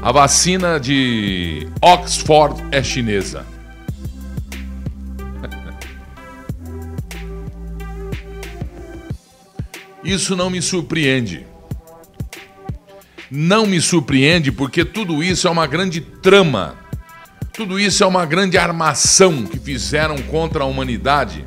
[0.00, 3.44] A vacina de Oxford é chinesa.
[10.04, 11.44] Isso não me surpreende.
[13.30, 16.76] Não me surpreende porque tudo isso é uma grande trama.
[17.52, 21.44] Tudo isso é uma grande armação que fizeram contra a humanidade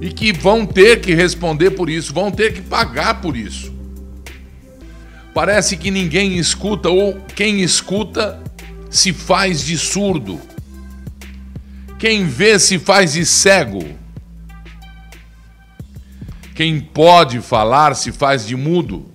[0.00, 3.75] e que vão ter que responder por isso, vão ter que pagar por isso.
[5.36, 8.42] Parece que ninguém escuta ou quem escuta
[8.88, 10.40] se faz de surdo.
[11.98, 13.84] Quem vê se faz de cego.
[16.54, 19.10] Quem pode falar se faz de mudo.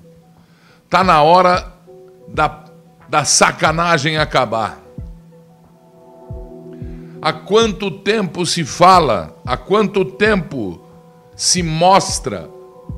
[0.88, 1.74] Tá na hora
[2.28, 2.66] da,
[3.10, 4.80] da sacanagem acabar.
[7.20, 10.88] Há quanto tempo se fala, há quanto tempo
[11.36, 12.48] se mostra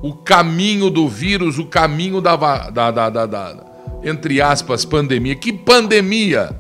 [0.02, 5.36] o caminho do vírus, o caminho da, da, da, da, da entre aspas, pandemia.
[5.36, 6.60] Que pandemia?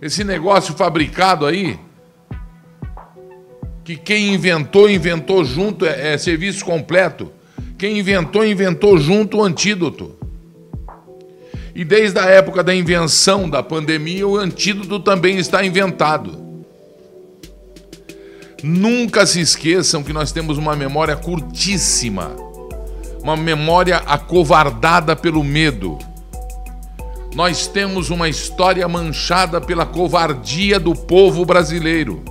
[0.00, 1.78] Esse negócio fabricado aí,
[3.84, 7.30] que quem inventou, inventou junto, é, é serviço completo.
[7.78, 10.16] Quem inventou, inventou junto o antídoto.
[11.74, 16.45] E desde a época da invenção da pandemia, o antídoto também está inventado.
[18.62, 22.34] Nunca se esqueçam que nós temos uma memória curtíssima,
[23.22, 25.98] uma memória acovardada pelo medo.
[27.34, 32.24] Nós temos uma história manchada pela covardia do povo brasileiro.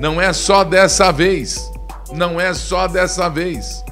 [0.00, 1.70] Não é só dessa vez,
[2.12, 3.84] não é só dessa vez.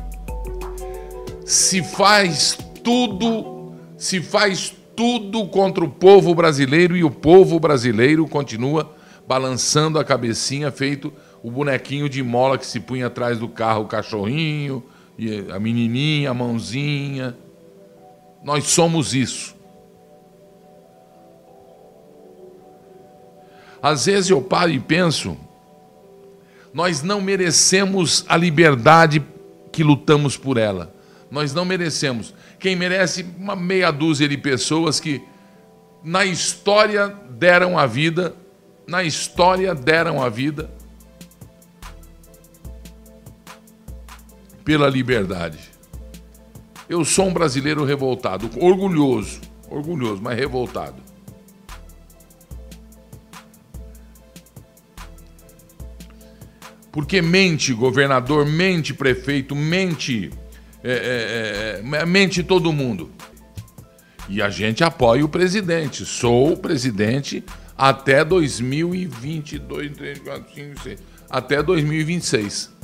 [1.47, 8.99] Se faz tudo, se faz tudo contra o povo brasileiro e o povo brasileiro continua
[9.31, 13.87] balançando a cabecinha feito o bonequinho de mola que se punha atrás do carro, o
[13.87, 14.83] cachorrinho,
[15.55, 17.37] a menininha, a mãozinha.
[18.43, 19.55] Nós somos isso.
[23.81, 25.37] Às vezes eu paro e penso,
[26.75, 29.25] nós não merecemos a liberdade
[29.71, 30.93] que lutamos por ela.
[31.31, 32.35] Nós não merecemos.
[32.59, 35.23] Quem merece uma meia dúzia de pessoas que
[36.03, 38.35] na história deram a vida,
[38.91, 40.69] na história deram a vida
[44.65, 45.71] pela liberdade.
[46.89, 49.41] Eu sou um brasileiro revoltado, orgulhoso,
[49.71, 51.01] orgulhoso, mas revoltado.
[56.91, 60.31] Porque mente governador, mente prefeito, mente,
[60.83, 63.13] é, é, é, mente todo mundo.
[64.29, 66.05] E a gente apoia o presidente.
[66.05, 67.45] Sou o presidente
[67.83, 71.03] até 2022, 3, 4, 5, 6.
[71.31, 72.77] Até 2026.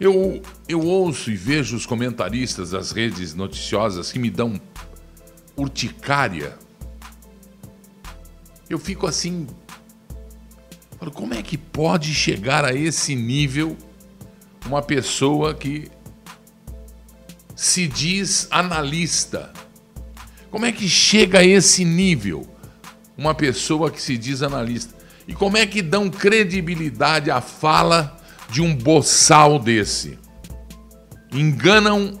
[0.00, 4.58] Eu, eu ouço e vejo os comentaristas das redes noticiosas que me dão
[5.54, 6.56] urticária.
[8.70, 9.46] Eu fico assim.
[10.98, 13.76] Falo, como é que pode chegar a esse nível
[14.64, 15.90] uma pessoa que
[17.64, 19.52] se diz analista?
[20.50, 22.48] Como é que chega a esse nível
[23.16, 24.94] uma pessoa que se diz analista?
[25.26, 28.18] E como é que dão credibilidade à fala
[28.50, 30.18] de um boçal desse.
[31.32, 32.20] Enganam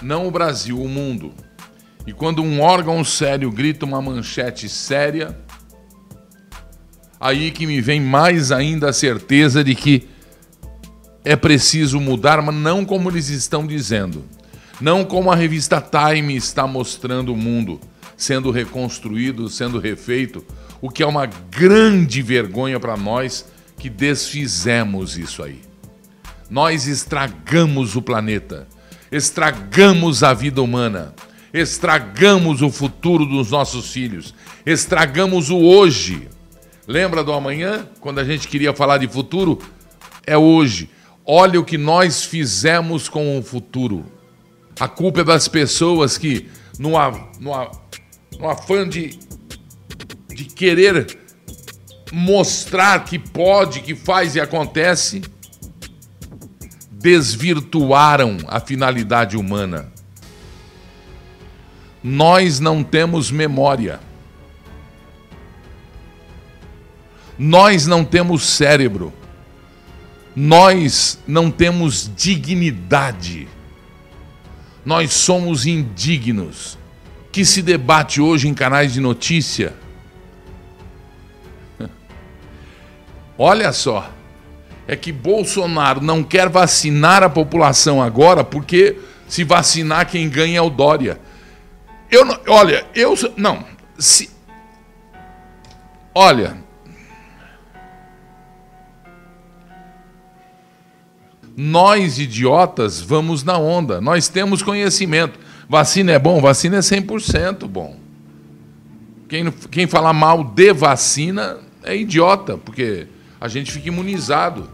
[0.00, 1.34] não o Brasil, o mundo.
[2.06, 5.38] E quando um órgão sério grita uma manchete séria,
[7.20, 10.08] aí que me vem mais ainda a certeza de que
[11.24, 14.24] é preciso mudar, mas não como eles estão dizendo.
[14.82, 17.78] Não como a revista Time está mostrando o mundo
[18.16, 20.44] sendo reconstruído, sendo refeito,
[20.80, 23.46] o que é uma grande vergonha para nós
[23.78, 25.60] que desfizemos isso aí.
[26.50, 28.66] Nós estragamos o planeta,
[29.12, 31.14] estragamos a vida humana,
[31.54, 34.34] estragamos o futuro dos nossos filhos,
[34.66, 36.28] estragamos o hoje.
[36.88, 39.60] Lembra do amanhã, quando a gente queria falar de futuro?
[40.26, 40.90] É hoje.
[41.24, 44.20] Olha o que nós fizemos com o futuro.
[44.78, 46.48] A culpa é das pessoas que,
[46.78, 46.90] no,
[47.40, 47.70] no,
[48.38, 49.18] no afã de,
[50.28, 51.18] de querer
[52.12, 55.22] mostrar que pode, que faz e acontece,
[56.90, 59.90] desvirtuaram a finalidade humana.
[62.02, 64.00] Nós não temos memória.
[67.38, 69.12] Nós não temos cérebro.
[70.34, 73.48] Nós não temos dignidade.
[74.84, 76.78] Nós somos indignos.
[77.30, 79.72] Que se debate hoje em canais de notícia
[83.38, 84.10] Olha só.
[84.86, 90.62] é que Bolsonaro não quer vacinar a população agora porque se vacinar quem ganha é
[90.62, 91.18] o Dória.
[92.10, 93.64] Eu não, olha, eu não,
[93.98, 94.30] se
[96.14, 96.61] Olha,
[101.56, 104.00] nós idiotas vamos na onda.
[104.00, 105.38] Nós temos conhecimento.
[105.68, 106.40] Vacina é bom?
[106.40, 107.96] Vacina é 100% bom.
[109.28, 113.06] Quem, quem falar mal de vacina é idiota, porque
[113.40, 114.68] a gente fica imunizado.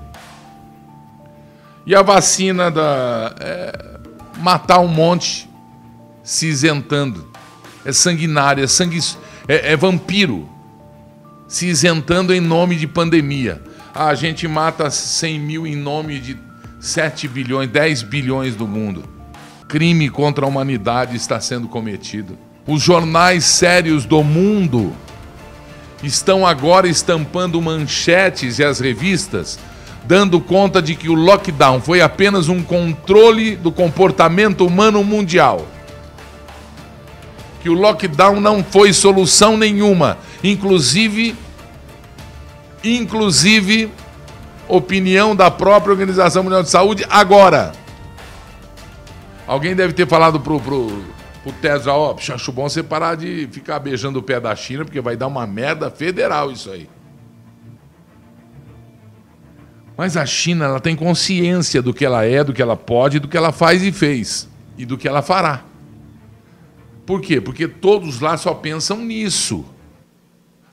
[1.86, 3.34] E a vacina da.
[3.40, 3.98] É
[4.38, 5.48] matar um monte
[6.22, 7.26] se isentando.
[7.84, 8.98] É sanguinário, é, sangue,
[9.46, 10.48] é, é vampiro
[11.46, 13.62] se isentando em nome de pandemia.
[13.94, 16.47] Ah, a gente mata 100 mil em nome de
[16.80, 19.04] 7 bilhões, 10 bilhões do mundo.
[19.68, 22.38] Crime contra a humanidade está sendo cometido.
[22.66, 24.92] Os jornais sérios do mundo
[26.02, 29.58] estão agora estampando manchetes e as revistas
[30.08, 35.66] dando conta de que o lockdown foi apenas um controle do comportamento humano mundial.
[37.60, 41.36] Que o lockdown não foi solução nenhuma, inclusive
[42.82, 43.90] inclusive
[44.68, 47.72] opinião da própria Organização Mundial de Saúde agora.
[49.46, 51.02] Alguém deve ter falado pro, pro,
[51.42, 54.84] pro Tesla, ó, oh, acho bom você parar de ficar beijando o pé da China,
[54.84, 56.88] porque vai dar uma merda federal isso aí.
[59.96, 63.26] Mas a China ela tem consciência do que ela é, do que ela pode, do
[63.26, 65.64] que ela faz e fez e do que ela fará.
[67.04, 67.40] Por quê?
[67.40, 69.64] Porque todos lá só pensam nisso.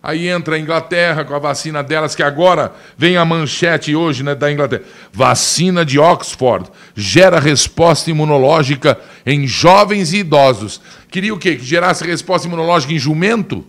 [0.06, 4.36] Aí entra a Inglaterra com a vacina delas, que agora vem a manchete hoje né,
[4.36, 4.84] da Inglaterra.
[5.12, 10.80] Vacina de Oxford gera resposta imunológica em jovens e idosos.
[11.10, 11.56] Queria o quê?
[11.56, 13.66] Que gerasse resposta imunológica em jumento?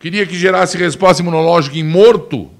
[0.00, 2.50] Queria que gerasse resposta imunológica em morto?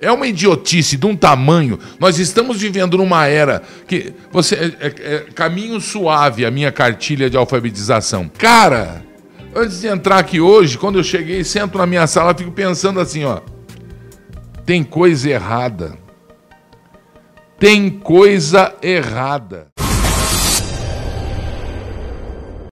[0.00, 1.78] É uma idiotice de um tamanho.
[1.98, 7.30] Nós estamos vivendo numa era que você é, é, é, caminho suave a minha cartilha
[7.30, 8.30] de alfabetização.
[8.36, 9.02] Cara,
[9.54, 13.24] antes de entrar aqui hoje, quando eu cheguei, sento na minha sala, fico pensando assim,
[13.24, 13.40] ó.
[14.66, 15.96] Tem coisa errada.
[17.58, 19.68] Tem coisa errada.